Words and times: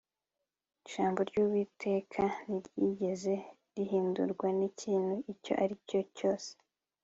Jambo 0.89 1.19
ryUwiteka 1.29 2.23
ntiryigeze 2.47 3.33
rihindurwa 3.75 4.47
nikintu 4.59 5.13
icyo 5.31 5.53
ari 5.63 5.75
cyo 5.87 6.01
cyose 6.17 6.51